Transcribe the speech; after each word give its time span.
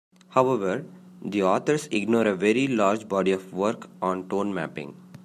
However, 0.29 0.83
the 1.21 1.43
authors 1.43 1.87
ignore 1.91 2.25
a 2.25 2.35
very 2.35 2.65
large 2.65 3.07
body 3.07 3.31
of 3.33 3.53
work 3.53 3.87
on 4.01 4.27
tone 4.29 4.51
mapping. 4.51 4.95